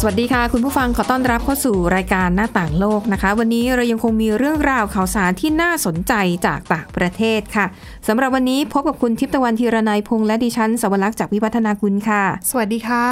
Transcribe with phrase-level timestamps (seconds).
[0.00, 6.12] สวัสดีค่ะ คุณผู้ฟังขอต้อนรับเข้าสู่รายการหน้าต่างโลกนะคะ วันนี้เรายังคงมีเรื่องราวข่าวสารที่น่าสนใจ
[6.46, 7.66] จากต่างประเทศค่ะ
[8.08, 13.06] สำหรับวันนี้พบกับคุณทิพย์ตะวันธีรนัยพงษ์และดิฉันสวรักษ์จากวิพัฒนาคุณค่ะ สวัสดีค่ะ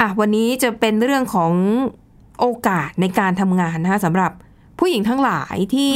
[0.00, 1.52] อะ วันนี้จะเป็นเรื่องของ
[2.40, 4.30] โอกาสในการทำงานนะคะสำหรับ
[4.78, 5.94] ผู้หญิงทั้งหลายที่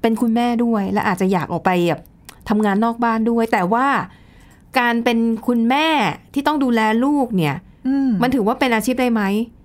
[0.00, 2.00] เป็นคุณแม่ด้วย และอาจจะอยากออกไปแบบ
[2.48, 3.86] ทำงานนอกบ้านด้วย แต่ว่า
[4.78, 5.86] การเป็นคุณแม่
[6.34, 7.71] ที่ต้องดูแลลูกเนี่ยอื
[8.08, 9.22] มมันถือว่าเป็นอาชีพได้ไหม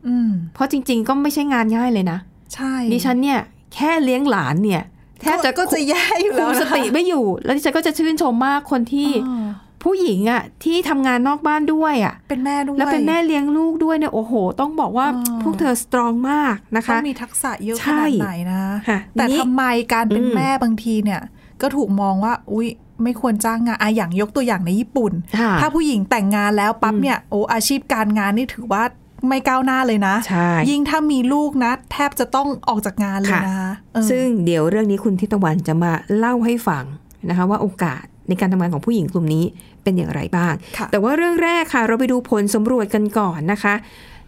[0.08, 2.20] อืมเพราะจริง ๆ ก็ไม่ใช่งานง่ายเลยนะ
[2.54, 3.40] ใช่ ดิฉันเนี่ย
[3.74, 4.84] แค่เลี้ยงหลานเนี่ย
[5.22, 9.48] แทบจะก็จะแย่อยู่คุแล้วมนะสติไม่อยู่ แล้วดิฉันก็จะชื่นชมมากคนที่อ๋อ
[9.84, 21.22] ผู้หญิงอะที่ทำงานนอกบ้านด้วยอะเป็นแม่ด้วยแล้วเป็นแม่เลี้ยงลูกด้วยเนี่ยโอ้โห ต้องบอกว่าอ๋อพวกเธอสตรองมากนะต้อคะงมีทักษะเยอะใช่ขนาดไหนนะค่ะแต่ทีนี้ทำไมการเป็นอืมแม่บางทีเนี่ย
[21.62, 22.68] ก็ถูกมองว่า อุ๊ย
[23.04, 28.84] ไม่ควรจ้างงานอะอย่างยกตัวอย่างในญี่ปุ่นค่ะถ้าผู้หญิงแต่งงานแล้วปั๊บอืมเนี่ยโอ้อาชีพการงานนี่ถือว่า
[29.28, 36.84] ไม่ก้าวหน้าเลยนะใช่ยิ่งถ้ามีลูกนะ แทบจะต้องออกจากงานเลยค่ะนะคะเออซึ่งเดี๋ยวเรื่องนี้คุณทิตวันจะมาเล่าให้ฟัง
[37.30, 39.44] นะคะว่าโอกาสในการทำงานของผู้หญิงกลุ่มนี้
[39.84, 43.76] เป็นอย่างไรบ้างค่ะแต่ว่าเรื่องแรกค่ะ เราไปดูผลสำรวจกันก่อนนะคะ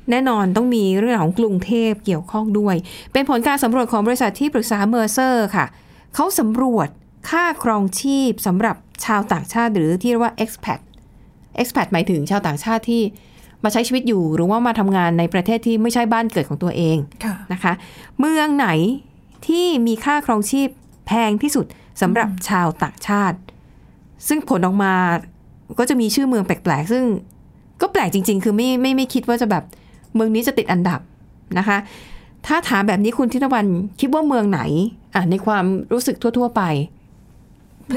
[0.09, 2.75] แน่นอนต้องมีเรื่องของกรุงเทพเกี่ยวข้องด้วย
[3.13, 5.65] เป็นผลการสำรวจของบริษัทที่ปรึกษาเมอร์เซอร์ค่ะ
[6.15, 6.89] เขาสำรวจ
[7.29, 10.79] ค่าครองชีพสำหรับชาวต่างชาติหรือที่เรียกว่า expat
[11.61, 13.01] expat หมายถึงชาวต่างชาติที่
[13.63, 17.73] มาใช้ชีวิตอยู่หรือว่ามาทำงานในประเทศที่ไม่ใช่บ้านเกิดของตัวเองค่ะนะคะ
[18.19, 18.67] เมืองไหน
[19.47, 20.67] ที่มีค่าครองชีพ
[21.07, 21.65] แพงที่สุด
[22.01, 23.37] สำหรับชาวต่างชาติ
[24.27, 24.93] ซึ่งผลออกมา
[25.79, 27.05] ก็จะมีชื่อเมืองแปลกๆ ซึ่ง
[27.81, 29.63] ก็แปลกจริง ๆ คือไม่ไม่ไม่คิดว่าจะแบบ
[30.15, 30.99] เมืองนี้จะติดอันดับ
[31.57, 31.77] นะคะ
[32.47, 33.65] ถ้าถามแบบนี้คุณทิตวัน
[33.99, 34.61] คิดว่าเมืองไหน
[35.15, 36.63] อะในความรู้สึกทั่ว ๆ ไป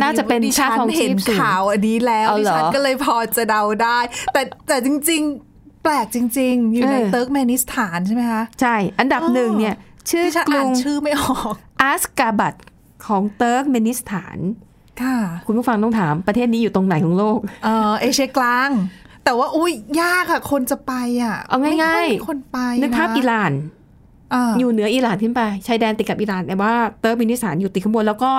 [0.01, 3.99] น่าจะเป็นดิค่าฉันครองชีเห็นพสูงข่าวอันนี้แล้วเอาดิเหรอฉันก็เลยพอจะเดาได้
[4.33, 5.23] แต่แต่จริง
[5.53, 9.77] ๆ แปลกจริง ๆ อยู่ในเออเติร์กเมนิสถานใช่ไหมคะ ใช่ อันดับอ๋อหนึ่งเนี่ย
[10.11, 12.55] ชื่อดิฉันกอ่ารุนงชื่อไม่ออกอาสกาบัต
[13.07, 14.39] ของเติร์กเมนิสถาน
[15.03, 15.17] ค่ะ
[15.47, 18.71] คุณผู้ฟังต้องถามประเทศนี้อยู่ตรงไหนของโลก เออเอเชียกลาง
[19.25, 20.93] แต่ว่าอุ้ยยากอะคนจะไป
[21.23, 23.53] อะเอาง่ายๆไม่ค่อมีคนไปนึกภาพอิหร่าน
[24.35, 28.33] อ่าอยู่เหนืออิหร่านขึ้นไปชายแดนติดกับอิหร่านแต่ว่าเติร์กมินิสถานอยู่ติดข้างบนแล้วก็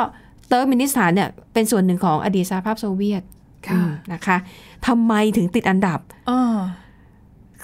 [0.48, 3.24] เติร์กมินิสถานเนี่ยเป็นส่วนหนึ่งของอดีตสหภาพโซเวียต
[3.68, 4.38] ค่ะอืมนะคะ
[4.88, 6.58] ทำไมถึงติดอันดับเออ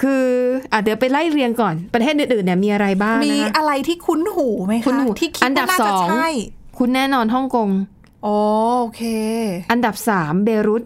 [0.02, 0.26] คือ
[0.72, 6.28] อะเดี๋ยวไปไล่เรียงก่อนประเทศอื่นๆเนี่ยมีอะไรบ้างมีนะคะอะไรที่คุ้นหูไหมคะคุ้นหูที่คิดอันดับว่าน่าสจะองใช่
[6.78, 7.70] คุณแน่นอนฮ่องกง
[8.24, 8.28] โอ
[8.80, 9.04] โอเค
[9.72, 10.84] อันดับสามเบรุต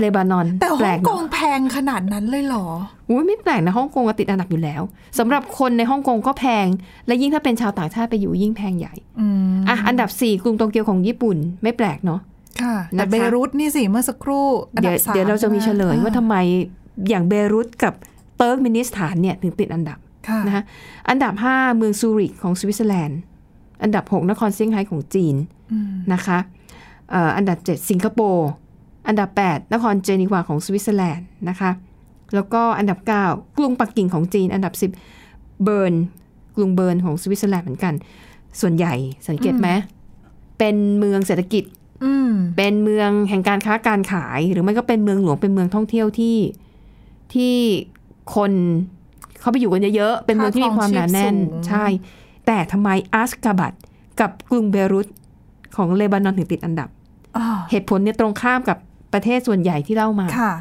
[0.00, 2.66] เลบานอน แต่แปฮ่ลองกกเนอะงแพงขนาดนั้นเลยเหรอ
[3.08, 4.82] อุ้ยไม่แปลกนะฮ่องกงก็ติดอันดับอยู่แล้ว
[5.18, 6.66] สำหรับคนในฮ่องกงก็แพง
[7.06, 12.20] และยิ่งถ้าเป็นชาวต่างชาติไปอยู่ยิ่งแพงใหญ่อืมอะอันดับสี่กรุงโตเกียวของญี่ปุ่นไม่แปลกเนาะ
[12.62, 16.36] ค่ะแต่นะคะเบรุตนี่สิเมื่อสักครู่อันเดี๋ดัยวบสามเดี๋ยวเดี๋ยวเราจะมีเฉลยใช่ไหมว่าทำไม
[17.08, 17.94] อย่างเบรุตกับ
[18.36, 19.98] เติร์กเมนิสถานเนี่ยถึงติดอันดับ
[20.28, 20.62] ค่ะนะคะ
[21.08, 23.20] อันดับ5เมืองซูริกของสวิตเซอร์แลนด์
[23.82, 25.36] อันดับ6นครเซี่ยงไฮ้ของจีน
[25.72, 26.38] อืมนะคะ
[27.10, 28.48] เอ่ออันดับ7สิงคโปร์
[29.08, 31.70] อันดับ 8 นครเจนีวาของสวิตเซอร์แลนด์นะคะ
[32.34, 32.98] แล้วก็อันดับ
[33.28, 35.94] 9 กรุงปักกิ่งของจีน อันดับ 10 เบิร์น
[36.56, 37.94] กรุงเบิร์นของสวิตเซอร์แลนด์เหมือนกัน
[38.60, 38.94] ส่วนใหญ่
[39.28, 39.68] สังเกตไหม
[40.58, 41.64] เป็นเมืองเศรษฐกิจ
[42.04, 46.36] อืมเป็นเมืองแห่งการค้าการขาย หรือไม่ก็เป็นเมืองหลวงเป็นเมืองท่องเที่ยวที่
[47.34, 47.54] ที่
[48.34, 48.52] คน
[49.40, 51.86] เขาไปอยู่กันเยอะๆ เป็นเมืองที่มีความหนาแน่นค่าครองชีพสูงใช่
[52.46, 53.72] แต่ทำไมอัสกาบัต
[54.20, 55.06] กับกรุงเบรุต
[55.76, 56.88] ของเลบานอนถึงติดอันดับ
[57.36, 58.78] อ่าเหตุผลเนี่ยตรงข้ามกับ
[59.12, 60.52] ประเทศส่วนใหญ่ที่เล่ามาค่ะ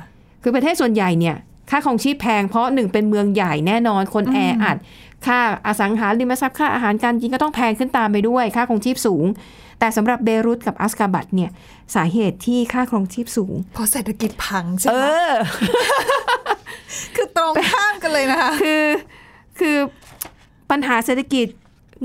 [0.43, 1.35] คือประเทศส่วนใหญ่เนี่ย
[1.69, 4.77] ค่าของชีพแพงเพราะหนึ่งเป็นเมืองใหญ่แน่นอนคนแออัด
[5.25, 9.25] ค่าอสังหาริมทรัพย์ค่าอาหารการกินก็ต้องแพงขึ้นตามไปด้วย ค่าของชีพสูง
[9.79, 11.51] แต่สำหรับเบรุตกับอัสกาบัตเนี่ย
[11.95, 15.33] สาเหตุที่ค่าครองชีพสูง เพราะเศรษฐกิจพังใช่เอไหมอ
[17.15, 18.83] คือตรงข้ามกันเลยนะคะ คือ
[19.59, 19.77] คือ
[20.71, 21.47] ปัญหาเศรษฐกิจ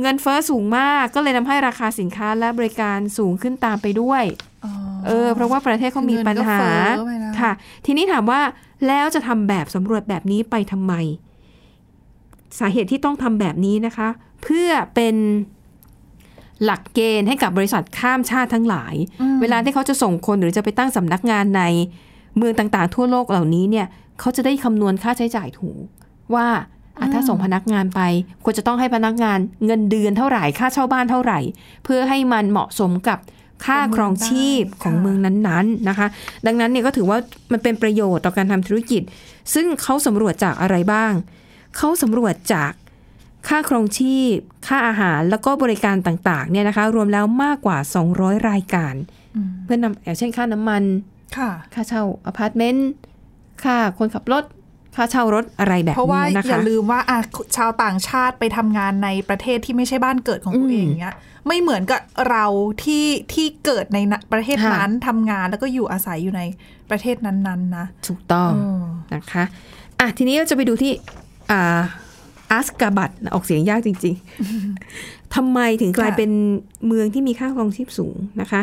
[0.01, 4.25] เงินเฟ้อสูงมากก็เลยทำให้ราคาสินค้าและบริการสูงขึ้นตามไปด้วย
[5.07, 7.53] เออ เพราะว่าประเทศเขามีปัญหาเงินก็เฟ้อไปนะค่ะ
[7.87, 8.41] ทีนี้ถามว่า
[8.87, 10.95] แล้วจะทำแบบสำรวจแบบนี้ไปทำไม
[12.59, 14.09] สาเหตุที่ต้องทำแบบนี้นะคะ
[14.43, 15.17] เพื่อเป็น
[16.65, 18.95] หลักเกณฑ์ให้กับบริษัทข้ามชาติทั้งหลาย
[19.41, 21.63] เวลาที่เขาจะส่งคนหรือจะไปตั้งสำนักงานใน
[22.37, 23.87] เมืองต่างๆ ทั่วโลกเหล่านี้เนี่ย
[24.21, 25.85] เขาจะได้คำนวณค่าใช้จ่ายถูก
[26.35, 26.65] ว่าอะ
[27.13, 28.01] ถ้าส่งพนักงานไป
[28.45, 31.39] ควรจะต้องให้พนักงานเงินเดือนเท่าไหร่ค่าเช่าบ้านเท่าไหร่
[31.85, 33.19] เพื่อให้มันเหมาะสมกับ
[33.65, 36.07] ค่าครองชีพของเมืองนั้นๆนะคะ
[36.47, 37.19] ดังนั้นเนี่ยก็ถือว่า
[37.53, 39.03] มันเป็นประโยชน์ต่อการทำธุรกิจ
[39.55, 41.13] ซึ่งเขาสำรวจจากอะไรบ้าง
[41.77, 42.73] เขาสำรวจจาก
[43.49, 44.37] ค่าครองชีพ
[44.67, 47.79] ค่าอาหารแล้วก็บริการต่างๆเนี่ยนะคะ รวมแล้วมากกว่า
[48.13, 48.95] 200 รายการ
[49.37, 50.83] อืมเพื่อนำอย่างเช่นค่าน้ำมัน
[51.39, 52.89] ค่ะค่าเช่าอพาร์ตเมนต์
[53.65, 54.45] ค่าคนขับรถ
[54.97, 57.19] ค่าเช่ารถอะไรแบบนี้นะคะเพราะว่าอย่าลืมว่าอะ
[57.57, 61.17] ชาวต่างชาติไปทำงานในประเทศที่ไม่ใช่บ้านเกิดของตัวอืมเองเนี้ย
[61.47, 62.01] ไม่เหมือนกับ
[62.31, 62.45] เรา
[62.85, 66.43] ที่ที่เกิดในน่ะประเทศค่ะนั้นทำงานแล้วก็อยู่อาศัยอยู่ใน
[66.91, 68.85] ประเทศนั้นๆนะถูกต้องเออ
[69.15, 69.45] นะคะ
[70.01, 70.93] อะทีนี้เราจะไปดูที่
[71.51, 71.81] อ่า
[72.51, 74.15] อัสกาบัตออกเสียงยากจริง
[74.75, 76.31] ๆทำไมถึงกลายค่ะเป็น
[76.87, 78.61] เมืองที่มีค่าครองชีพสูงนะคะ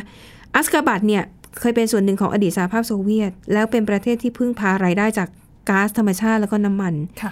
[0.55, 1.23] อัสกาบัตเนี่ย
[1.59, 5.29] เคยเป็นส่วนหนึ่งของอดีตสหภาพโซเวียต แล้วเป็นประเทศที่พึ่งพารายได้จาก
[5.69, 7.31] ก๊าซธรรมชาติแล้วก็น้ำมันค่ะ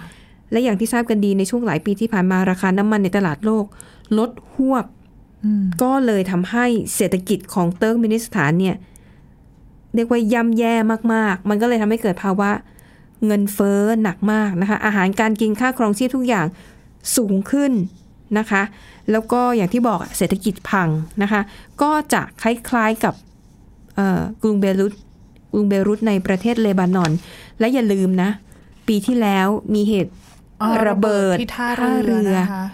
[0.50, 3.64] และอย่างที่ทราบกันดีในช่วงหลายปีที่ผ่านมาราคาน้ำมันในตลาดโลก
[4.18, 4.86] ลดหวบ
[5.44, 8.76] อืมก็เลยทำให้เศรษฐกิจของเติร์กเมนิสถานเนี่ย
[9.94, 10.74] เรียกว่าย่ำแย่
[11.14, 12.50] มากๆ มันก็เลยทำให้เกิดภาวะ
[13.26, 16.46] เงินเฟ้อหนักมากนะคะ อาหารการกินค่าครองชีพทุกอย่าง
[17.16, 17.72] สูงขึ้น
[18.38, 18.62] นะคะ
[19.10, 20.88] แล้วก็อย่างที่บอกอะเศรษฐกิจพัง
[21.22, 21.40] นะคะ
[21.82, 23.14] ก็จะคล้ายๆกับ
[23.96, 24.92] เอ่อกรุงเบรุต
[25.52, 27.10] กรุงเบรุตในประเทศเลบานอน
[27.58, 28.30] และอย่าลืมนะ
[28.88, 30.12] ปีที่แล้วมีเหตุ
[30.62, 32.64] อ๋อระเบิดที่ท่าท่าเรืเรืออนะคะ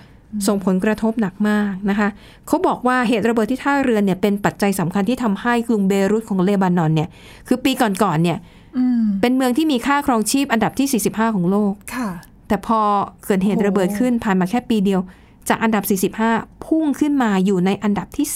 [0.47, 2.09] ส่งผลกระทบหนักมากนะคะ
[2.47, 7.09] เขาบอกว่าเหตุระเบิดที่ท่าเรือเนี่ยเป็นปัจจัยสำคัญที่ทำให้กรุงเบรุตของเลบานอนเนี่ย
[7.49, 8.39] คือปีก่อนๆเนี่ย
[8.79, 12.11] อืมเป็นเมืองที่มีค่าครองชีพอันดับที่ 45 ของโลกค่ะ
[12.49, 12.81] แต่พอ
[13.25, 15.01] เกิดเหตุโอ้ระเบิดขึ้นผ่านมาแค่ปีเดียว
[15.49, 18.27] จากอันดับ 45 พุ่งขึ้นมาอยู่ในอันดับที่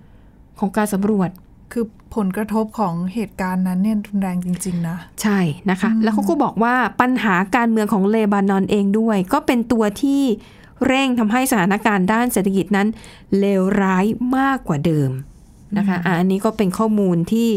[0.00, 1.30] 3 ของการสำรวจ
[1.72, 1.84] คือ
[2.16, 5.38] ผลกระทบของเหตุการณ์นั้นเนี่ยรุนแรงจริง ๆ นะ ใช่
[5.70, 10.22] นะคะ แล้วเขาก็บอกว่าปัญหาการเมืองของเลบานอนเองด้วย ก็เป็นตัวที่
[10.86, 12.88] เร่งทำให้สถานการณ์ด้านเศรษฐกิจนั้น
[13.38, 14.04] เลวร้าย
[14.36, 15.10] มากกว่าเดิม
[15.78, 17.48] นะคะอะอันนี้ก็เป็นข้อมูลที่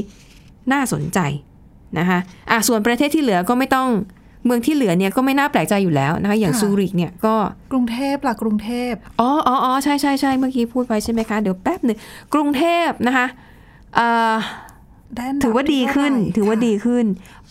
[0.72, 1.20] น่าสนใจ
[2.00, 2.20] นะคะ
[2.52, 3.90] อะส่วนประเทศที่เหลือก็ไม่ต้อง
[4.46, 7.36] เมืองที่เหลือเนี่ยก็ไม่น่าแปลกใจอยู่แล้วนะคะ อย่างค่ะซูริกเนี่ยก็
[7.72, 11.98] กรุงเทพล่ะกรุงเทพอ๋ออ๋ออ๋อใช่ใช่ใช่เมื่อกี้พูดไปใช่ไหมคะ เดี๋ยวแป๊บหนึ่ง
[12.34, 13.51] กรุงเทพนะคะเอ่อได้นดับ
[15.44, 17.06] ถือว่าดีขึ้นที่เท่ไหร่ถือว่าค่ะดีขึ้น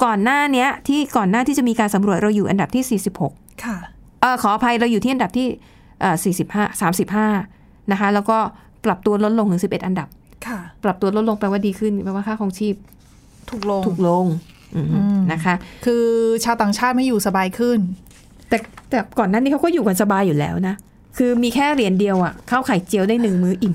[0.05, 3.01] ก่อนหน้าเนี้ย ที่ก่อนหน้าที่จะมีการสำรวจเราอยู่อันดับที่
[3.31, 3.77] 46 ค่ะ
[4.21, 5.47] เออขออภัยเราอยู่ที่อันดับที่
[6.01, 6.17] เอ่อ
[6.67, 6.83] 45
[7.23, 8.39] 35 นะคะ แล้วก็
[8.85, 10.09] ปรับตัวลดลงถึง 11 อันดับ
[10.47, 12.75] ค่ะ ปรับตัวลดลงแปลว่าดีขึ้นแปลว่าค่าครองชีพ
[13.51, 14.25] ถูกลง ถูกลง
[14.75, 15.55] อืมอืมนะคะ
[15.85, 16.05] คือ
[16.45, 17.79] ชาวต่างชาติไม่อยู่สบายขึ้น
[18.49, 18.59] แต่
[18.91, 20.75] แต่ก่อนหน้านี้เขาก็อยู่กันสบายอยู่แล้วนะ
[21.17, 23.75] คือมีแค่เหรียญเดียวอะข้าวไข่เจียวได้หนึ่งมื้ออิ่ม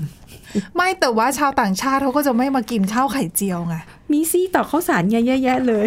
[0.76, 3.76] ไม่แต่ว่าชาวต่างชาติเขาก็จะไม่มากินข้าวไข่เจียวไง
[4.12, 5.86] มีซี่ต่อข้าวสารเยอะแยะเลย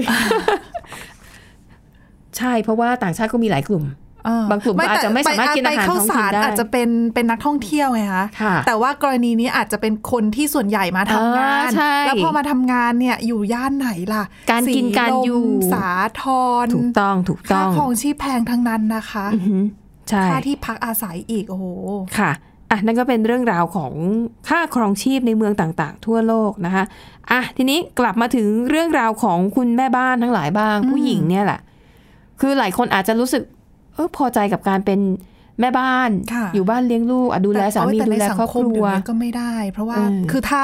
[2.38, 3.86] ใช่เพราะว่าต่างชาติก็มีหลายกลุ่ม
[4.26, 15.90] เออบางกลุ่มก็อาจจะไม่สามารถกินอาหารไปข้าวท้องถิ่นสารได้อาจจะเป็นเป็นนักท่องเที่ยวไงคะค่ะแต่ว่ากรณีนี้อาจจะเป็นคนที่ส่วนใหญ่มาทำงานอ่าใช่แล้วพอมาทำงานเนี่ยอยู่ย่านไหนล่ะ การกินสีการลมอยู่สา
[16.22, 16.24] ท
[16.64, 19.89] รถูกต้องถูกต้ค่าองของชีพแพงทั้งนั้นนะคะอือหือใช่
[20.30, 21.66] ค่าที่พักอาศัยอีกโอ้โห
[22.18, 22.32] ค่ะ
[22.72, 23.94] อะนั่นก็เป็นเรื่องราวของ
[24.50, 26.84] ค่าครองชีพในเมืองต่างๆ ทั่วโลกนะคะ
[27.32, 31.60] อะทีนี้กลับมาถึงเรื่องราวของคุณแม่บ้านทั้งหลายบ้างอืมผู้หญิงเนี่ยแหละ
[32.40, 33.44] คือหลายคนอาจจะรู้สึก
[33.94, 35.00] เออพอใจกับการเป็น
[35.60, 40.62] แม่บ้านค่ะอยู่บ้านเลี้ยงลูกอะดูแลสามีแต่ดูในแลสังครอบคคมรัเดี๋วยวนี้ก็ไม่ได้ เพราะว่าเออคือถ้า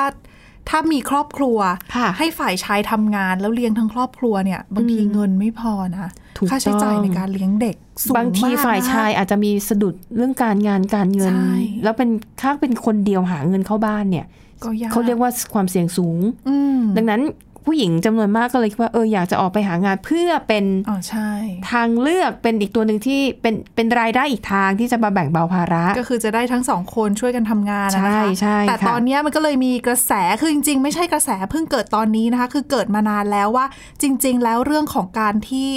[0.69, 1.57] ถ้ามีครอบครัว
[1.95, 11.53] ค่ะให้ฝ่ายชายทำงานแล้วเลี้ยงทั้งครอบครัวเนี่ย บางทีอืมเงินไม่พอนะถูกค่าใช้จ่ายต้องในการเลี้ยงเด็กสูงบางทีมกฝ่ายนะชายอาจจะมีสะดุดเรื่องการงานการเงินใช่
[11.83, 12.09] แล้วเป็น
[12.41, 14.25] ค่าเป็นคนเดียวหาเงินเข้าบ้านเนี่ย
[14.63, 16.19] ก็ยากเขาเรียกว่าความเสี่ยงสูง
[16.49, 17.21] อืมดังนั้น
[17.65, 21.31] ผู้หญิงจำนวนมากก็เลยคิดว่าเอออยากจะออกไปหางานเพื่อเป็นอ๋อใช่
[21.71, 33.65] ทางเลือกเป็นอีกตัวหนึ่งที่เป็นเป็นรายได้อีกทางที่จะมาแบ่งเบาภาระ ก็คือจะได้ทั้งสองคนช่วยกันทำงานนะคะใช่ใช่แต่ค่ะตอนเนี้ยมันก็เลยมีกระแสคือจริง ๆ ไม่ใช่กระแสเพิ่งเกิดตอนนี้นะคะ คือเกิดมานานแล้วว่า
[34.01, 35.69] จริง ๆ แล้วเรื่องของการที่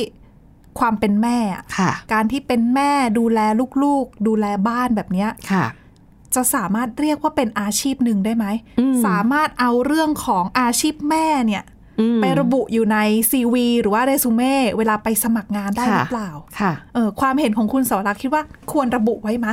[0.79, 3.41] ความเป็นแม่อะค่ะการที่เป็นแม่ดูแล
[3.83, 5.67] ลูกๆ ดูแลบ้านแบบเนี้ยค่ะ
[6.35, 8.47] จะสามารถเรียกว่าเป็นอาชีพหนึ่งได้ไหม
[8.81, 11.77] อืมสามารถเอาเรื่องของอาชีพแม่เนี่ยอืม
[12.23, 12.99] ไประบุอยู่ใน
[13.31, 19.49] ซีวีหรือว่าเรซูเม่เวลาไปสมัครงานได้หค่ะรือเปล่าค่ะเออความเห็นของคุณสวรักษ์คิดว่าควรระบุไว้ไหม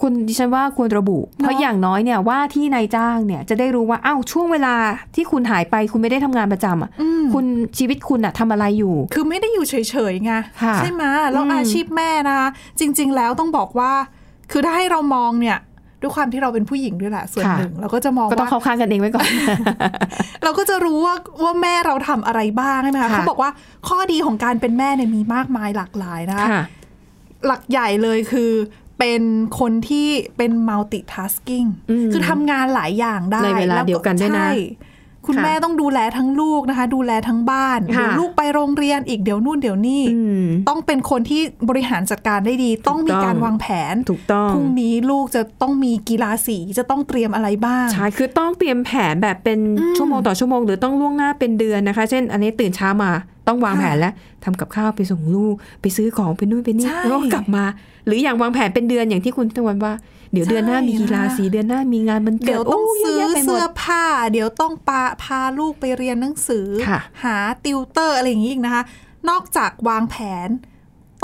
[0.00, 4.74] คุณดิฉันว่าควรระบุ เพราะอย่างน้อยเนี่ยว่าที่นายจ้างเนี่ยจะได้รู้ว่าอ้าวช่วงเวลา
[5.14, 7.44] ที่คุณหายไปคุณไม่ได้ทำงานประจำอะอืมคุณ
[7.78, 9.74] ชีวิตคุณอะทำอะไรอยู่ คือไม่ได้อยู่เฉ
[10.10, 12.48] ยๆไงค่ะใช่ไหมแล้วอืมอาชีพแม่นะคะ
[12.80, 13.92] จริง ๆ แล้วต้องบอกว่า
[14.50, 15.58] คือถ้าให้เรามองเนี่ย
[16.00, 19.28] ด้วยความที่เราเป็นผู้หญิงด้วยแหละส่วนหนึ่ง เราก็จะมองก็ต้องว่าเข้าข้างกันเองไว้ก่อน
[20.44, 21.14] เราก็จะรู้ว่า
[21.44, 23.50] ว่าแม่เราทำอะไรบ้างใช่ไหมคะค่ะเขาบอกว่า
[23.88, 26.64] ข้อดีของการเป็นแม่เนี่ยมีมากมายหลากหลายนะคะค่ะ
[27.46, 28.52] หลักใหญ่เลยคือ
[28.98, 29.22] เป็น
[29.60, 34.52] คนที่เป็น multitasking อืมคือทำงานหลายอย่างได้ในเวลาเดียวกันด้วยนะใช่
[35.28, 49.58] คุณค่ะแม่ต้องดูแลทั้งลูกนะคะ ดูแลทั้งบ้านค่ะเดี๋ยวลูกไปโรงเรียนอีกเดี๋ยวนู่นเดี๋ยวนี่อืมต้องเป็นคนที่บริหารจัดการได้ดี ต้องมีต้องการวางแผนถูกต้องพรุ่งนี้ลูกจะต้องมีกีฬาสีจะต้องเตรียมอะไรบ้างใช่คือต้องเตรียมแผนแบบเป็น
[49.96, 53.10] ชั่วโมงต่อชั่วโมงหรือต้องล่วงหน้าเป็นเดือนนะคะ เช่น อันนี้ตื่นเช้ามา
[53.48, 54.12] ต้องวางแผนแล้ว
[54.44, 57.64] ทำกับข้าวไปส่งลูก ไปซื้อของไปนู่นไปนี่ใช่แล้วก็กลับมา
[58.08, 59.92] หรืออย่างวางแผนเป็นเดือนอย่างที่คุณตะวันว่า
[60.32, 68.82] เดี๋ยวเดือนหน้ามีกีฬาสีเดือนหน้ามีงานมันเกิเดี๋ยวต้องโยะซื้อแยะไปหมเสื้ดอผ้า เดี๋ยวต้องปาพาลูกไปเรียนหนังสือค่ะหาติวเตอร์อะไรอย่างนี้อีกนะคะ
[69.28, 70.48] นอกจากวางแผน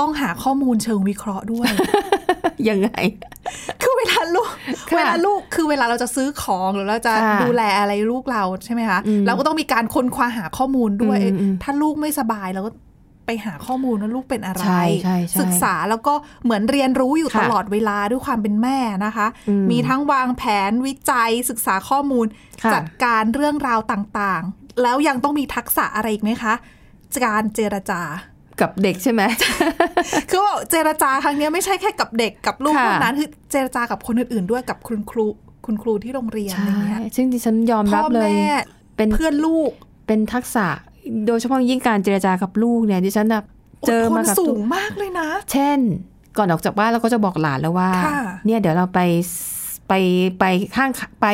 [0.00, 1.68] ต้องหาข้อมูลเชิงวิเคราะห์ด้วย
[2.68, 2.90] ยังไง
[3.82, 4.50] คือเวลาลูก
[4.90, 12.70] ค่ะเวลาลูก คือเวลาเราจะซื้อของหรือเราจะค่ะดูแลอะไรลูกเราใช่ไหมคะอืมเราก็ต้องมีการค้นคว้าหาข้อมูลด้วยอืมอืมถ้าลูกไม่สบายเราก็
[13.26, 16.14] ไปหาข้อมูลว่าลูกเป็นอะไรใช่ใช่ใช่ศึกษาแล้วก็
[16.44, 22.26] เหมือนเรียนรู้อยู่ค่ะตลอดเวลาด้วยความเป็นแม่นะคะอืมมีทั้งวางแผนวิจัยศึกษาข้อมูล
[22.64, 26.54] ค่ะจัดการเรื่องราวต่างๆ แล้วยังต้องมีทักษะอะไรอีกไหมคะ
[27.24, 28.00] การเจรจา
[28.60, 29.22] กับเด็กใช่ไหม
[30.30, 35.26] คือว่าเจรจาครั้งเนี้ยไม่ใช่แค่กับเด็กกับลูกค่ะเท่านั้นคือเจรจากับคนอื่นๆ ด้วยกับคุณครู
[35.66, 38.52] คุณครูที่โรงเรียนอะไรใช่เงี้ยซึ่งดิฉันยอมพ่รัอบเลยแม่
[38.96, 39.70] เป็นเพื่อนลูก
[40.06, 40.66] เป็นทักษะ
[41.26, 43.42] โดยเฉพาะยิ่งการเจรจากับลูกเนี่ยดิฉันน่ะ
[43.86, 45.78] เจอมาดทนกับสูตัวงมากเลยนะ เช่น
[46.38, 49.00] ก่อนออกจากบ้านเราก็จะบอกหลานแล้วว่าค่ะเนี่ยเดี๋ยวเราไป
[49.88, 49.92] ไป
[50.38, 50.44] ไป
[50.76, 50.90] ข้าง
[51.22, 51.26] ไป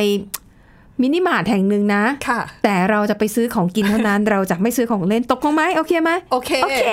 [1.00, 6.84] มินิมาร์ทแห่งหนึ่งนะค่ะแต่เราจะไปซื้อของกินเท่านั้น เราจะไม่ซื้อของเล่น ตกลงไหมโอเคไหมโอเค โอเค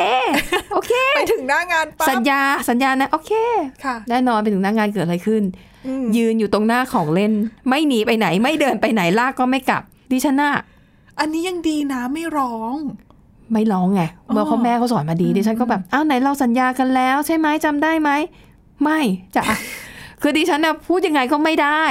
[0.73, 3.31] โอเค ไปถึงหน้างานปั๊บสัญญา สัญญานะ โอเค
[3.83, 5.43] ค่ะ แน่นอนไปถึงหน้างานเกิดอะไรขึ้น
[5.87, 7.31] อืมยืนอยู่ตรงหน้าของเล่น
[7.67, 9.81] ไม่หนีไปไหน ไม่เดินไปไหนลากก็ไม่กลับ
[10.11, 10.53] ดิฉันน่ะ
[11.19, 12.75] อันนี้ยังดีนะไม่ร้อง
[13.53, 14.01] ไม่ร้องไง
[14.33, 18.09] เมื่อพ่อแม่เขาสอนมาดีดิฉันก็แบบอ้าวไหนเราสัญญากันแล้ว ใช่ไหมจำได้ไหม
[18.83, 18.99] ไม่
[19.35, 19.41] จะ
[20.21, 21.83] คือดิฉันน่ะพูดยังไงก็ไม่ได้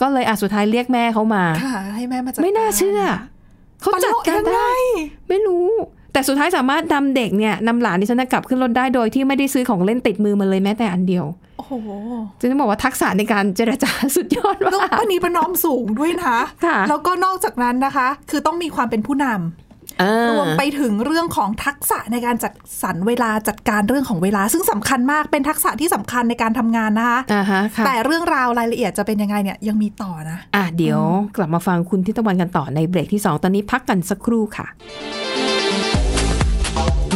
[0.00, 3.00] ก็เลยอะสุดท้ายเรียกแม่เขามาค่ะให้แม่มาจัดไม่น่าเชื่อ
[3.80, 4.74] เขาจัดการยังไงได้
[5.28, 5.68] ไม่รู้
[6.12, 11.24] แต่สุดท้ายสามารถนำเด็กเนี่ยนำหลานดิฉันนะกลับขึ้นรถได้โดยที่ไม่ได้ซื้อของเล่นติดมือมาเลยแม้แต่อันเดียว
[11.58, 11.72] โอ้โห
[12.38, 22.52] จึงต้องบอกว่าทักษะในการเจรจาสุดยอดแล้วมากปณีประนอมสูงด้วยนะค่ะแล้วก็นอกจากนั้นนะคะ คือต้องมีความเป็นผู้นำเออรวมไปถึงเรื่องของทักษะในการจัด
[22.82, 31.00] สรรเวลาจัดการเรื่องของเวลา ซึ่งสำคัญมากเป็นทักษะที่สำคัญในการทำงานนะคะอ่าฮะค่ะแต่เรื่องราวรายละเอียดจะเป็นยังไงเนี่ยยังมีต่อนะอะเดี๋ยว
[31.36, 34.66] กลับมาฟังคุณทิตวันกันต่อในเบรกที่ 2 ตอนนี้พักกันสักครู่ค่ะ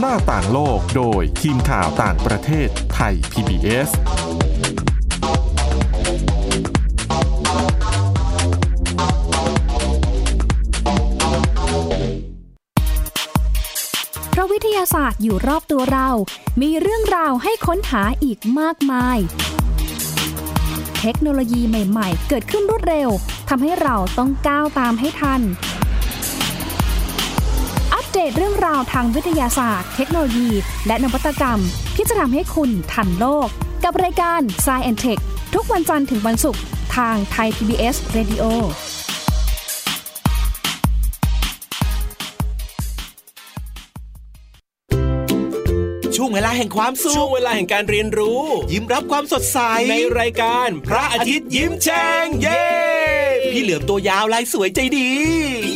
[0.08, 3.90] หน้าต่างโลก โดยทีมข่าวต่างประเทศไทย PBS
[14.30, 16.08] เพราะวิทยาศาสตร์อยู่รอบตัวเรา
[16.62, 19.18] มีเรื่องราวให้ค้นหาอีกมากมาย
[21.00, 23.08] เทคโนโลยีใหม่ ๆ เกิดขึ้นรวดเร็ว
[23.48, 25.42] ทำให้เราต้องก้าวตามให้ทัน
[28.16, 30.50] เดตเรื่องราวทางวิทยาศาสตร์ เทคโนโลยี
[30.87, 31.61] และนวัตกรรม
[31.96, 33.49] ที่จะทำให้คุณทันโลก
[33.85, 35.23] กับรายการ s c i e n t e c h
[35.54, 36.62] ทุกวันจันทร์ถึงวันศุกร์
[36.96, 38.44] ทางไทย PBS Radio
[46.16, 48.42] ช่วงเวลาแห่งความสุขช่วงเวลาแห่งการเรียนรู้
[48.73, 49.58] ยิ้มรับความสดใส
[49.90, 52.64] ในรายการพระอาทิตย์ยิ้มแฉ่งเย้
[53.52, 55.11] พี่เหลือมตัวยาวลายสวยใจดี
[55.64, 55.75] พี่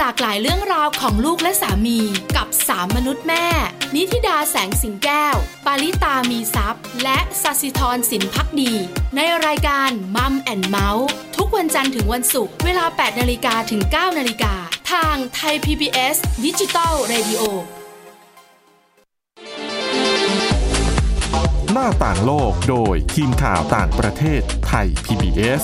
[0.00, 1.98] หลากหลายเรื่องราวของลูกและสามี
[2.36, 3.46] กับสามมนุษย์แม่
[3.94, 5.36] นิธิดาแสงสิงแก้ว
[5.66, 8.72] ปาริตามีซัพ์และสัสิธรสินพักดี
[9.16, 14.54] ในรายการมัมแอนเมาส์ทุกวันจันทร์ถึงวันศุกร์เวลา 8นาฬิกาถึง 9นาฬิกา
[14.92, 17.42] ทางไทย PBS ดิจิตอล Radio
[21.72, 25.62] หน้าต่างโลกโดยทีมข่าวต่างประเทศไทย PBS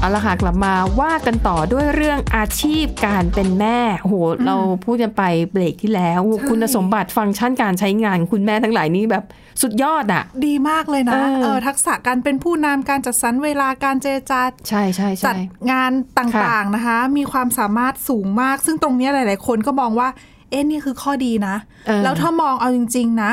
[0.00, 4.16] เอาละค่ะกลับมาว่ากันต่อด้วยเรื่องอาชีพการเป็นแม่โอ้โห
[4.46, 9.24] เราพูดกันไปเบรกที่แล้วใช่คุณสมบัติฟังก์ชันการใช้งานคุณแม่ทั้งหลายนี่แบบ
[9.62, 15.36] สุดยอดอะ ดีมากเลยนะเออเออทักษะการเป็นผู้นำการจัดสรรเวลาการเจรจาใช่ใช่จัใช่ด
[15.72, 20.08] งานต่างๆนะคะ มีความสามารถสูงมาก ซึ่งตรงเนี้ยหลาย ๆ คนก็มองว่า
[20.50, 23.32] เอ๊ะนี่คือข้อดีนะเออแล้วถ้ามองเอาจริง ๆ นะ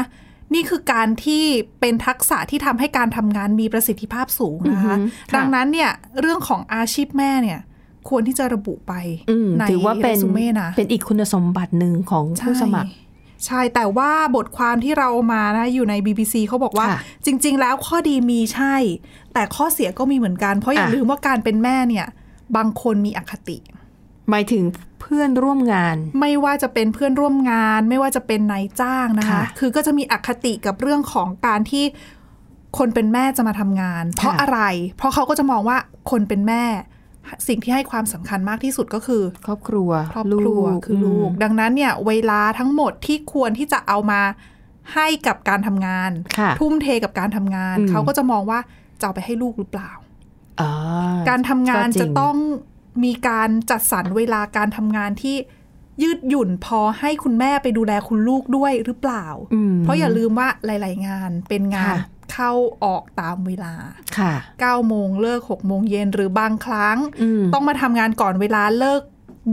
[0.54, 1.44] นี่คือการที่
[1.80, 7.60] เป็นทักษะที่ทำให้การทำงานมีประสิทธิภาพสูงนะคะอือหือค่ะดังนั้นเนี่ยเรื่องของอาชีพแม่เนี่ย
[8.10, 8.94] ควรที่จะระบุไป
[9.30, 13.06] อืมในถือว่าเป็นรซูเม่นะเป็นอีกคุณสมบัติหนึ่งของผู้สมัครใช่
[13.46, 18.75] ใช่แต่ว่าบทความที่เรามานะอยู่ใน BBC เขาบอกว่าค่ะจริง ๆ แล้วข้อดีมีใช่
[19.34, 22.08] แต่ข้อเสียก็มีเหมือนกัน เพราะอย่าอะลืมว่าการเป็นแม่เนี่ย
[22.58, 23.58] บางคนมีอคติ
[24.29, 24.63] หมายถึง
[25.01, 31.86] เพื่อนร่วมงาน ไม่ว่าจะเป็นเพื่อนร่วมงาน ไม่ว่าจะเป็นนายจ้างนะคะค่ะคือก็จะมีอคติกับเรื่องของการที่
[32.77, 34.60] คนเป็นแม่จะมาทำงาน เพราะอะไร
[34.98, 35.77] เพราะเขาก็จะมองว่า
[36.12, 36.63] คนเป็นแม่
[37.48, 44.22] สิ่งที่ให้ความสำคัญมากที่สุดก็คือ ครอบครัวครอบครัวคือลูกมดังนั้นเนี่ยเวลาทั้งหมดที่ควรที่จะเอามา
[44.93, 48.60] ให้กับการทำงานค่ะทุ่มเทกับการทำงานอืมเขาก็จะมองว่า
[49.00, 49.91] จะเอาไปให้ลูกหรือเปล่า
[50.62, 50.72] อ่า
[51.29, 52.36] การทำงานก็จริงจะต้อง
[53.04, 55.36] มีการจัดสรรเวลาการทำงานที่
[56.04, 62.00] ยืดหยุ่นพอให้คุณแม่ไปดูแลคุณลูกด้วยหรือเปล่าอืมเพราะอย่าลืมว่าหลาย ๆ งานเป็นงานค่ะ
[62.32, 62.51] เข้า
[62.84, 63.74] ออกตามเวลา
[64.18, 69.01] ค่ะ9โมงเลิก6โมงเย็นหรือบางครั้งอืมต้องมาทำงานก่อนเวลาเลิก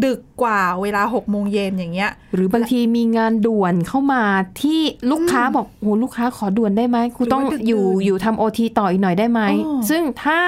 [0.04, 4.22] ดึกกว่าเวลา6โมงเย็นอย่างเงี้ย หรือบางทีมีงานด่วนเข้ามา
[4.62, 10.38] ที่ลูกค้าบอกโอ้ลูกค้าขอด่วนได้ไหมคุณต้องหรือว่าดึกๆอยู่อยู่ทำโอทีต่ออีกหน่อยได้ไหมอ๋อซึ่งถ้า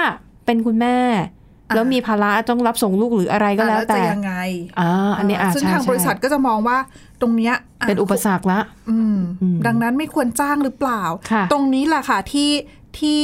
[0.45, 1.27] เป็นคุณแม่อะ
[1.75, 4.33] แล้วมีภาระต้องรับส่งลูกหรืออะไรก็แล้วอะแต่จะยังไง
[4.81, 6.79] อ่าอันนี้อ่าซึ่งใช่ทางใช่บริษัทก็จะมองว่า
[7.21, 12.51] ตรงเนี้ยะเป็นอุปสรรคละอืมอืม ดังนั้นไม่ควรจ้างหรือเปล่าค่ะตรงนี้แหละค่ะที่
[12.99, 13.21] ที่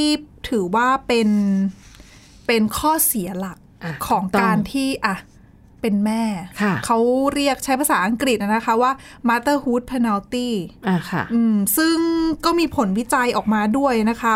[0.49, 1.29] ถือว่าเป็น
[2.47, 5.17] เป็นข้อเสียหลักะของต้การที่อะ
[5.81, 6.25] เป็นแม่
[6.63, 6.99] ค่ะเขา
[7.35, 8.93] เรียกใช้ภาษาอังกฤษนะคะว่า
[9.29, 10.49] motherhood penalty
[10.89, 11.97] อ่าค่ะ อืม ซึ่ง
[12.45, 14.35] ก็มีผลวิจัยออกมาด้วยนะคะ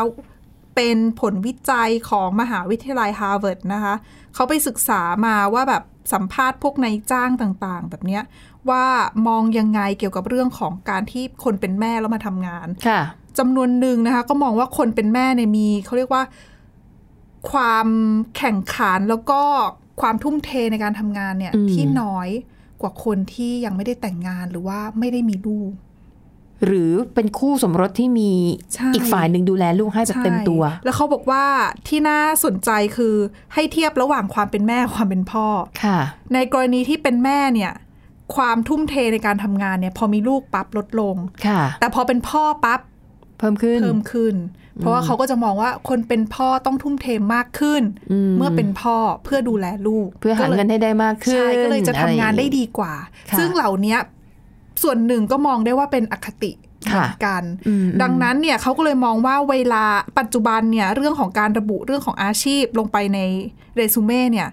[0.76, 3.94] เป็นผลวิจัยของมหาวิทยาลัยฮาร์วาร์ดนะคะ
[4.34, 8.22] เขาไปศึกษามาว่าแบบสัมภาษณ์พวกนายจ้างต่างๆ แบบเนี้ย
[8.70, 8.84] ว่า
[9.26, 13.00] มองยังไงเกี่ยวกับเรื่องของการที่คนเป็นแม่แล้วมาทำงานค่ะ
[13.38, 16.22] จำนวนหนึ่งนะคะ ก็มองว่าคนเป็นแม่เนี่ยมีเขาเรียกว่า
[17.50, 17.88] ความ
[18.36, 19.40] แข่งขันแล้วก็
[20.00, 22.28] ความทุ่มเทในการทำงานเนี่ยอืมที่น้อย
[22.82, 25.72] กว่าคนที่ยังไม่ได้แต่งงานหรือว่าไม่ได้มีลูก
[26.64, 28.32] หรือเป็นคู่สมรสที่มี
[28.74, 31.44] ใช่อีกฝ่ายหนึ่งดูแลลูกให้แบบเต็มตัวใช่แล้วเขาบอกว่า
[31.88, 33.14] ที่น่าสนใจคือ
[33.54, 35.46] ให้เทียบระหว่างความเป็นแม่ความเป็นพ่อ
[35.84, 35.98] ค่ะ
[36.34, 37.72] ในกรณีที่เป็นแม่เนี่ย
[38.36, 41.16] ความทุ่มเทในการทำงานเนี่ย พอมีลูกปั๊บลดลง
[41.46, 42.80] ค่ะ แต่พอเป็นพ่อปั๊บ
[43.38, 44.34] เพิ่มขึ้นเพิ่มขึ้น
[44.78, 52.94] เพราะว่าเขาก็จะมองว่าคนเป็นพ่อต้องทุ่มเทมากขึ้นอืมเมื่อเป็นพ่อเพื่อดูแลลูก เพื่อหาก็ลยเงินให้ได้มากขึ้นใช่ก็เลยจะทำงานได้อะรอย่ดีกว่า
[53.30, 53.96] ค่ะซึ่งเหล่านี้
[54.82, 59.84] ส่วนหนึ่งก็มองได้ว่าเป็นอคติเหมือนกันอืมดังนั้นเนี่ยเขาก็เลยมองว่าเวลา
[60.18, 63.18] ปัจจุบันเนี่ยเรื่องของการระบุเรื่องของอาชีพลงไปใน
[63.76, 64.48] เรซูเม่เนี่ย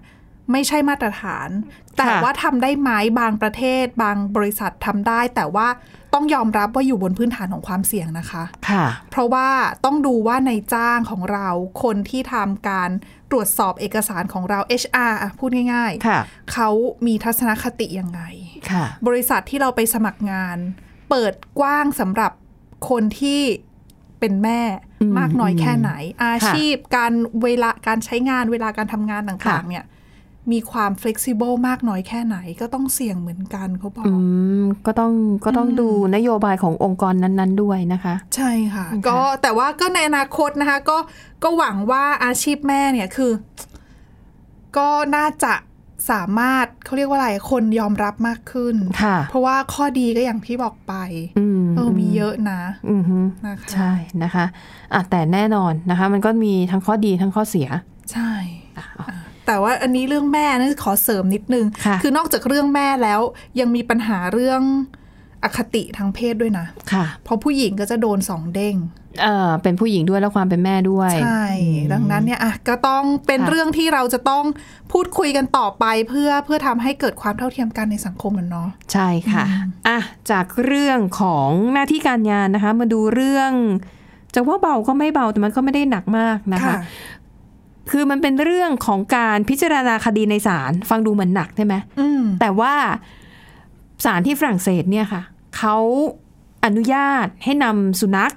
[0.51, 1.49] ไม่ใช่มาตรฐาน
[1.97, 5.67] แต่ว่าทำได้ไหมบางประเทศ บางบริษัททำได้ แต่ว่า
[6.13, 9.49] ต้องยอมรับว่าอยู่บนพื้นฐานของความเสี่ยงนะคะค่ะเพราะว่า
[9.85, 11.47] ต้องดูว่าในจ้างของเรา
[11.83, 12.89] คนที่ทำการ
[13.31, 16.69] ตรวจสอบเอกสารของเรา HR อะพูดง่ายค่ะๆเขา
[17.05, 18.21] มีทัศนคติยังไง
[18.71, 20.57] ค่ะบริษัทที่เราไปสมัครงาน
[21.09, 22.31] เปิดกว้างสำหรับ
[22.89, 23.41] คนที่
[24.19, 24.61] เป็นแม่
[25.01, 29.85] อืมมากน้อยแค่ไหน อาค่ะชีพการเวลาการใช้งานเวลาการทำงานต่างค่ะๆเนี่ย
[30.51, 34.11] มีความ flexible มากน้อยแค่ไหนก็ต้องเสี่ยงเหมือนกันเขาบอกอื
[34.61, 35.13] มก็ต้อง
[35.45, 40.97] ก็ต้องดูนโยบายขององค์กรนั้น ๆ ด้วยนะคะ ใช่ค่ะค่ะ ก็แต่ว่าก็ในอนาคตนะคะ ก็
[41.43, 43.31] ก็หวังว่าอาชีพแม่เนี่ยคือ
[44.77, 45.53] ก็น่าจะ
[46.11, 50.93] สามารถเขาเรียกว่าอะไรคนยอมรับมากขึ้นค่ะเพราะว่าข้อดีก็อย่างที่บอกไป
[51.39, 53.91] อืมเออมีเยอะนะอือฮึนะคะใช่
[54.23, 54.45] นะคะ
[54.93, 57.67] อะแต่แน่นอนนะคะ มันก็มีทั้งข้อดีทั้งข้อเสีย
[58.13, 58.62] ใช่อะ
[59.45, 63.21] แต่ว่าอันนี้เรื่องแม่นะขอเสริมนิดนึงค่ะอนอกจากเรื่องแม่แล้ว
[63.59, 64.61] ยังมีปัญหาเรื่อง
[65.43, 68.75] อคติทางเพศด้วยนะค่ะเพราะผู้หญิงก็จะโดนสองเด้ง
[69.21, 71.45] เอ่อเป็นผู้หญิงด้วยแล้วความเป็นแม่ด้วย ใช่
[71.93, 74.45] ดังนั้นเนี่ยอะก็ต้องเป็นค่ะเรื่องที่เราจะต้อง
[74.91, 79.43] พูดคุยกันต่อไปเพื่อเพื่อทำให้เกิดความเท่าเทียมกันในสังคมมันเนาะใช่ค่ะ
[79.87, 79.99] อะ
[80.31, 83.51] จากเรื่องของหน้าที่การงานนะคะ มาดูเรื่อง
[84.35, 86.75] จะว่าเบาก็ไม่เบาแต่มันก็ไม่ได้หนักมากนะคะ
[87.89, 92.73] คือมันเป็นเรื่องของการพิจารณาคดีในศาลฟังดูเหมือนหนักใช่ไหมอืมแต่ว่า
[94.05, 95.21] ศาลที่ฝรั่งเศสเนี่ยค่ะ
[95.57, 95.77] เขา
[96.65, 98.33] อนุญาตให้นำสุนัข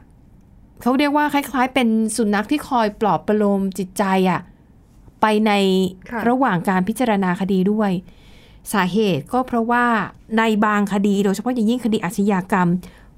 [0.83, 4.41] เขาเรียกว่าคล้าย ๆ เป็นสุนัขที่คอยปลอบประโลมจิตใจอะ
[5.21, 5.53] ไปใน
[6.11, 7.91] ค่ะระหว่างการพิจารณาคดีด้วย
[8.73, 9.85] สาเหตุก็เพราะว่า
[10.39, 12.69] ในบางคดีโดยเฉพาะอย่างยิ่งคดีอาชญากรรม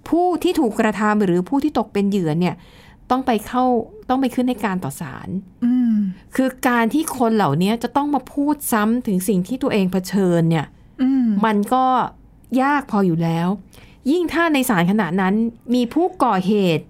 [0.08, 2.54] ผู้ที่ถูกกระทำหรือผู้ที่ตกเป็นเหยื่อเนี่ย
[3.10, 3.64] ต้องไปเข้า
[4.08, 5.28] ต้องไปขึ้นในการต่อศาล
[5.64, 5.77] อืม
[6.36, 10.66] คือการที่คนเหล่านี้จะต้องมาพูดซ้ำถึงสิ่งที่ตัวเองเผชิญเนี่ย
[11.02, 11.86] อืมมันก็
[12.62, 13.48] ยากพออยู่แล้ว
[14.10, 15.34] ยิ่งถ้าในศาลขณะนั้น
[15.74, 16.84] มีผู้ก่อเหตุ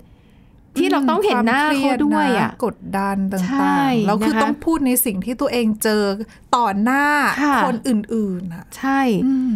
[0.77, 6.03] ที่เราต้องเห็นหน้าควมครีเขาดด้วยนอะกดดันต่ใช่างๆแล้วคือนะคะต้องพูดในสิ่งที่ตัวเองเจอ
[6.57, 7.05] ต่อหน้า
[7.43, 9.51] ค่ะคนอื่นๆอะใช่อืม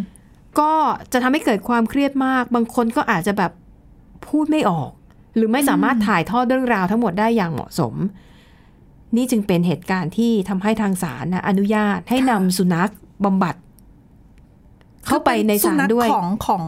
[0.59, 0.73] ก็
[1.11, 3.51] จะทำให้เกิดความเครียดมาก บางคนก็อาจจะแบบ
[4.27, 4.91] พูดไม่ออก
[5.35, 7.93] หรือไม่สามารถถ่ายทอดเรื่องราวทั้งหมดได้อย่างเหมาะสม
[9.15, 12.91] นี่จึงเป็นเหตุการณ์ที่ทำให้ทางศาลนะอนุญาตให้นำสุนัข
[13.25, 13.55] บำบัด
[15.07, 16.65] เข้าไปในศาลด้วยสุนัขของของ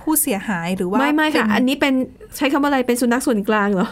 [0.00, 1.94] ผู้เสียหายหรือว่าไม่ไม่ค่ะเป็นอันนี้เป็น
[2.36, 3.88] ใช้คำว่าอะไรเป็นสุนัขส่วนกลางเหรอ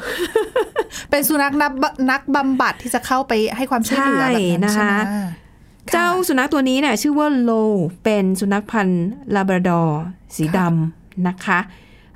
[1.11, 4.95] เป็นสุนัขนักบนักบำบัดที่จะเข้าไปให้ความช่วยเหลือแบบนั้นใช่ใช่นะคะไหม
[5.93, 7.51] เจ้าสุนัขตัวนี้เนี่ยชื่อว่าโล
[8.05, 10.03] เป็นสุนัขพันธุ์ลาบราดอร์
[10.37, 11.59] สีดำนะคะ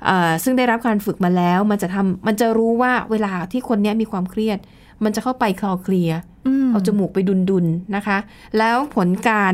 [0.05, 4.57] เอ่อซึ่งได้รับการฝึกมาแล้ว มันจะทำมันจะรู้ว่าเวลาที่คนเนี้ยมีความเครียด
[5.03, 6.19] มันจะเข้าไปคลอเคลียร์
[6.65, 7.17] มเอาจมูกไป
[7.49, 8.17] ดุนๆนะคะ
[8.57, 9.53] แล้วผลการ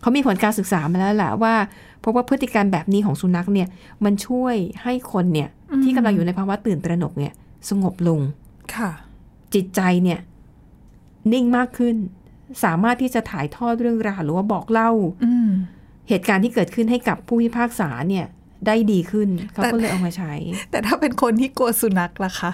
[0.00, 1.54] เขามีผลการศึกษามาแล้วแหละว่า
[2.00, 3.68] เพราะว่าพฤติกรรมแบบนี้ของสุนัขเนี่ย
[4.04, 5.48] มันช่วยให้คนเนี่ย
[5.82, 7.32] ที่กำลังอยู่ในภาวะตื่นตระหนกเนี่ย
[7.68, 8.20] สงบลง
[8.74, 8.90] ค่ะ
[9.54, 10.20] จิตใจเนี่ย
[11.32, 11.96] นิ่งมากขึ้น
[12.64, 14.90] สามารถที่จะถ่ายทอดเรื่องราวหรือว่าบอกเล่า
[15.24, 15.50] อืม
[16.08, 18.26] เหตุการณ์ที่เกิดขึ้นให้กับผู้พิพากษาเนี่ย
[18.66, 20.32] ได้ดีขึ้น เขาก็เลยเอามาใช้
[20.70, 22.52] แต่ถ้าเป็นคนที่กลัวสุนัขล่ะคะ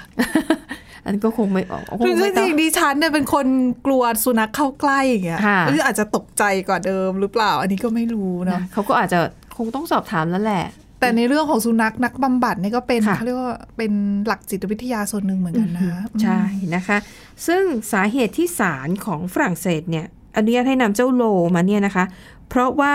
[1.08, 3.46] อันนก็คงไม่ออกคคืงอไม่จต้อริงงๆดิฉันเนี่ยเป็นคน
[3.86, 9.18] กลัวสุนัขเข้าใกล้อย่างเงี้ยค่ะหรืออาจจะตกใจกว่าเดิมหรือเปล่า อันนี้ก็ไม่รู้เนาะนะเขาก็อาจจะ
[9.56, 10.64] คงต้องสอบถามแล้วแหละ
[11.00, 13.92] แต่ในเรื่องของสุนัขนักบำบัดนี่ก็เป็นค่ะเขาเรียกว่าเป็น
[14.26, 16.40] หลักจิตวิทยาส่วนหนึ่งเหมือนกันนะ ใช่
[16.74, 16.98] นะคะ
[17.46, 21.22] ซึ่งสาเหตุที่ศาลของฝรั่งเศสเนี่ยอนุญาตให้นำเจ้าโล
[21.54, 22.04] มาเนี่ยนะคะ
[22.48, 22.94] เพราะว่า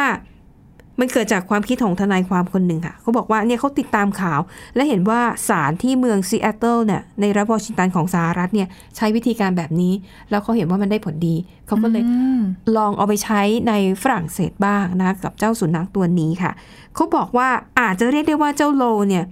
[0.99, 4.39] มันเกิดจากความคิดของทนายความคนหนึ่งค่ะเขาบอกว่าเนี่ยเขาติดตามข่าว
[4.75, 9.93] และเห็นว่าศาลที่เมืองซีแอตเทิลเนี่ยในรัฐวอชิงตันของสหรัฐเนี่ยใช้วิธีการแบบนี้
[10.29, 11.35] แล้วเขาเห็นว่ามันได้ผลดี
[11.67, 12.41] เขาก็เลยอืม
[12.77, 16.51] ลองเอาไปใช้ในฝรั่งเศสบ้างนะกับเจ้าสุนัขตัวนี้ค่ะ
[16.95, 19.23] เขาบอกว่าอาจจะเรียกได้ว่าเจ้าโลเนี่ย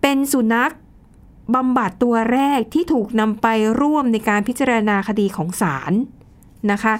[0.00, 0.72] เป็นสุนัข
[1.54, 3.46] บำบัดตัวแรกที่ถูกนำไป
[3.80, 5.92] ร่วมในการพิจารณาคดีของศาล
[6.72, 6.94] นะคะ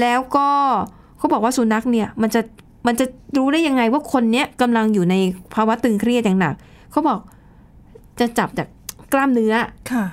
[0.00, 0.48] แล้วก็
[1.18, 2.40] เขาบอกว่าสุนัขเนี่ยมันจะ
[2.86, 3.04] มันจะ
[3.36, 5.14] รู้ได้ยังไงว่าคนเนี้ยกำลังอยู่ใน
[5.54, 6.54] ภาวะตึงเครียดอย่างหนัก
[6.90, 7.18] เขาบอก
[8.20, 8.68] จะจับจาก
[9.12, 9.54] กล้ามเนื้อ
[9.92, 10.04] ค่ะ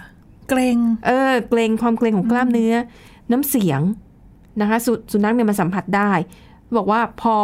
[0.50, 2.74] เกรงเออ เกรงความเกรงของกล้ามเนื้อ
[3.32, 3.82] น้ำเสียง
[4.62, 6.12] นะคะสสุนัขเนี่ยมันสัมผัสได้
[6.76, 7.36] บอกว่าพอ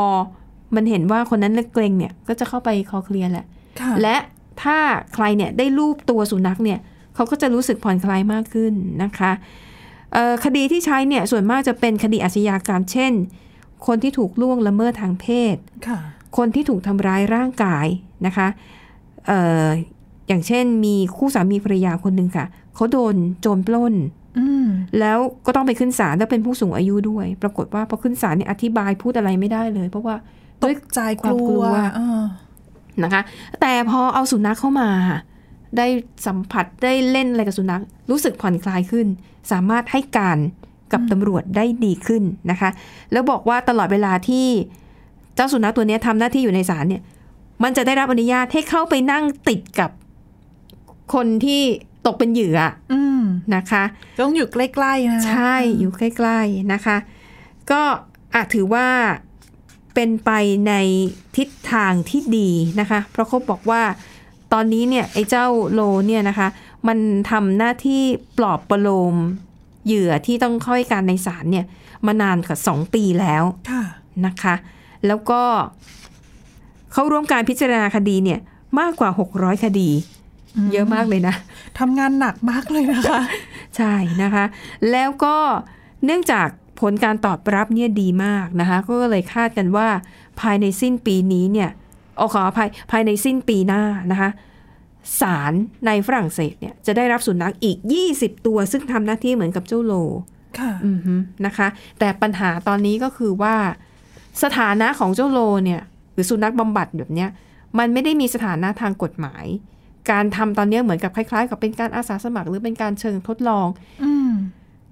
[0.76, 3.46] มันเห็นว่าคนนั้นเกรงเนี่ย ก็จะเข้าไปคอเคลียร์แหละ
[3.82, 4.16] ค่ะและ
[4.64, 4.78] ถ้า
[5.14, 6.80] ใครเนี่ยได้รูปตัวสุนัขเนี่ย
[7.16, 9.32] เขาก็จะรู้สึกผ่อนคลายมากขึ้นนะคะ
[10.14, 13.14] เอ่อคดีที่ใช้เนี่ยส่วนมากจะเป็นคดีอาชญากรรมเช่น
[13.86, 16.00] คนที่ถูกล่วงละเมิดทางเพศค่ะ
[16.38, 17.88] คนที่ถูกทำร้ายร่างกาย
[18.26, 18.48] นะคะ
[19.28, 19.68] เอ่อ
[20.28, 23.96] อย่างเช่นมีคู่สามีภรรยาคนหนึ่งค่ะเขาโดนโจรปล้น
[24.40, 24.68] อืม
[25.00, 30.16] แล้วก็ต้องไปขึ้นศาลแล้วเป็นผู้สูงอายุด้วย ปรากฏว่าพอขึ้นศาลเนี่ยอธิบายพูดอะไรไม่ได้เลย เพราะว่า
[30.62, 32.22] ตด้วยกใจคกวามลักลัววเออ
[33.04, 33.22] นะคะ
[33.62, 34.90] แต่พอเอาสุนัขเข้ามา
[35.78, 35.88] ได้
[36.28, 39.08] สัมผัสได้เล่นอะไรกับสุนัข รู้สึกผ่อนคลายขึ้น
[39.52, 40.38] สามารถให้การ
[40.94, 42.70] กับตำรวจได้ดีขึ้นนะคะ
[43.12, 44.48] แล้วบอกว่าตลอดเวลาที่
[45.36, 47.04] เจ้าสุนัขตัวเนี้ยทำหน้าที่อยู่ในศาลเนี่ย
[47.64, 49.90] มันจะได้รับอนุญาตให้เข้าไปนั่งติดกับ
[51.14, 51.62] คนที่
[52.06, 52.60] ตกเป็นเหยื่อ
[52.94, 53.22] อืม
[53.56, 53.84] นะคะ
[54.22, 56.98] ต้องอยู่ใกล้ๆนะใช่อยู่ใกล้ๆนะคะ
[57.72, 57.82] ก็
[58.36, 58.88] อาจถือว่า
[59.94, 60.32] เป็นไป
[60.68, 60.74] ใน
[61.38, 63.82] ทิศทางที่ดีนะคะ เพราะเขาบอกว่า
[64.54, 66.48] ตอนนี้เนี่ยไอ้เจ้าโลเนี่ยนะคะ
[66.88, 66.98] มัน
[67.32, 68.04] ทำหน้าที่
[68.38, 69.16] ปลอบประโลม
[69.88, 71.66] เหยื่อที่ต้องเข้าให้การในศาลเนี่ย
[72.06, 73.84] มานานกว่าสองปีแล้วค่ะ
[74.26, 74.56] นะคะ
[75.08, 75.42] แล้วก็
[76.92, 78.40] เขาร่วมการพิจารณาคดีเนี่ย
[78.80, 79.90] มากกว่า 600 คดี
[80.72, 81.36] เยอะมากเลยนะ
[81.80, 83.22] ทำงานหนักมากเลยนะคะ
[83.78, 84.46] ใช่นะคะ
[84.92, 85.36] แล้วก็
[86.06, 86.48] เนื่องจาก
[86.82, 89.88] ผลการตอบรับเนี่ยดีมากนะคะ ก็เลยคาดกันว่า
[90.42, 91.70] ภายในสิ้นปีนี้เนี่ย
[92.18, 94.30] โอขออภัยภายในสิ้นปีหน้านะคะ
[95.22, 95.54] ศาล
[95.88, 97.78] ในฝรั่งเศสเนี่ยจะได้รับสุนัขอีก
[98.12, 99.94] 20 ตัว ซึ่งทำหน้าที่เหมือนกับเจ้าโล
[100.60, 101.14] ค่ะอือฮึ
[101.46, 101.68] นะคะ
[102.00, 103.56] แต่ปัญหาตอนนี้ก็คือว่า
[104.44, 105.82] สถานะของเจ้าโลเนี่ย
[106.14, 107.30] หรือสุนัขบำบัดแบบเนี้ย
[107.80, 109.46] มันไม่ได้มีสถานะทางกฎหมาย
[110.12, 113.68] การทำตอนเนี้ยเหมือนกับคล้ายๆ กับเป็นการอาสาสมัคร หรือเป็นการเชิงทดลอง
[114.04, 114.32] อืม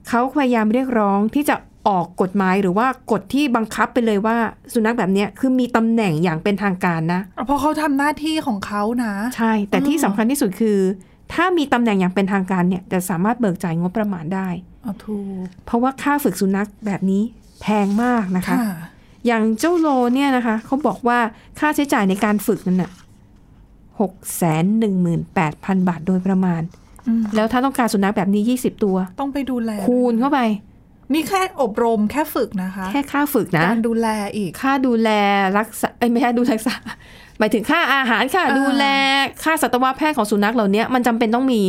[0.10, 1.56] เขาพยายามเรียกร้องที่จะ
[1.88, 4.38] ออกกฎหมายหรือว่ากฎที่บังคับไปเลยว่า
[4.74, 10.78] สุนัขแบบเนี้ยคือมีตำแหน่งอย่างเป็นทางการนะ เพราะเขาทำหน้าที่ของเขานะ ใช่ แต่ที่อ๋อสำคัญที่สุดคือ
[11.34, 14.48] ถ้ามีตำแหน่งอย่างเป็นทางการเนี่ยจะสามารถเบิกจ่ายงบประมาณได้
[14.82, 17.24] เอาถูกเพราะว่าค่าฝึกสุนัขแบบนี้
[17.62, 18.74] แพงมากนะคะค่ะ
[19.26, 21.20] อย่างเจ้าโลเนี่ยนะคะเขาบอกว่า
[21.60, 22.92] ค่าใช้จ่ายในการฝึกนั้นน่ะ
[24.00, 26.62] หกแสนหนึ่งหมื่นแปดพันบาทโดยประมาณ
[27.08, 30.40] อืมแล้วถ้าต้องการสุนัขแบบนี้ยี่สิบตัว ต้องไปดูแลคูณเข้าไป
[31.14, 35.10] นี่แค่อบรมแค่ฝึกนะคะ แค่ค่าฝึกนะการดูแลอีกค่าดูแล
[35.58, 36.76] รักษาเอ้ยไม่ใช่ดูแลรักษา
[37.40, 38.86] หมายถึงค่าอาหารค่าอ่าดูแล
[39.44, 41.62] ค่าสัตวแพทย์ของสุนัขเหล่านี้มันจำเป็นต้องมี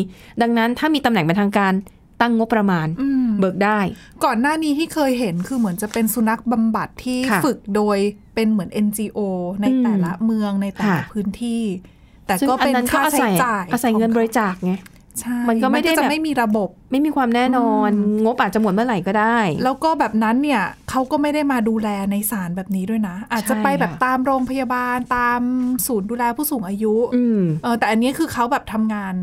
[0.42, 1.72] ดังนั้นถ้ามีตำแหน่งเป็นทางการ
[2.20, 3.78] ตั้งงบประมาณอืมเบิกได้
[4.24, 7.98] ก่อนหน้านี้ที่เคยเห็นคือเหมือนจะเป็นสุนัขบำบัดที่ค่ะฝึกโดย
[8.34, 9.18] เป็นเหมือน NGO
[9.60, 11.62] ในอืมแต่ละเมืองในแต่ละค่ะพื้นที่
[12.26, 14.95] แต่ซึ่งก็อันเป็นนั้นก็ค่าอาใช้ศัยจ่ายอาศัยเงินบริของจาคไงใช่
[15.48, 17.90] มันก็ไม่ได้จะแบบไม่มีระบบ ไม่มีความแน่นอน
[18.24, 25.40] งบอาจจะหมดเมื่อไหร่ก็ได้ แล้วก็แบบนั้นเนี่ยเขาก็ไม่ได้มาดูแลในศาลแบบนี้ด้วยนะ อาจจะไปแบบค่ะตามโรงพยาบาลตาม
[25.86, 29.14] ศูนย์ดูแลผู้สูงอายุอืมเออแต่อันนี้คือเขาแบบทำงาน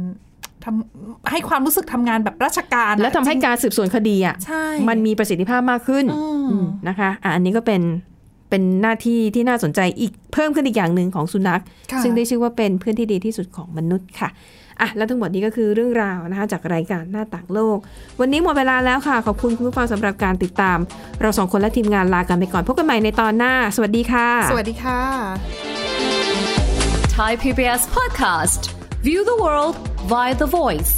[0.66, 7.82] ทำให้ความรู้สึกทำงานแบบราชการอะแล้วทำให้จริงการสืบสวนคดีอะใช่มันมีประสิทธิภาพมากขึ้นอืมอืมนะคะอะอันนี้ก็เป็น
[8.50, 14.30] เป็นหน้าที่ที่น่าสนใจอีกเพิ่มขึ้นอีกอย่างหนึ่งของสุนัขค่ะซึ่งได้ชื่อว่าเป็นเพื่อนที่ดีที่สุดของมนุษย์ค่ะ
[14.82, 17.78] อะแล้วทั้งหมดนี้ก็คือเรื่องราวนะคะจากรายการหน้าต่างโลก
[18.20, 20.78] วันนี้หมดเวลาแล้วค่ะ ขอบคุณคุณผู้ฟังสำหรับการติดตาม
[21.22, 25.00] เราสองคนและทีมงานลากันไปก่อนพบกันใหม่ในตอนหน้า สวัสดีค่ะ สวัสดีค่ะ
[27.18, 28.62] Thai PBS podcast.
[29.04, 29.76] View the world
[30.12, 30.92] via the voice.